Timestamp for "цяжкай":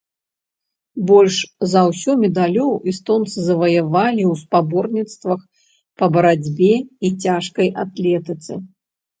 7.29-7.67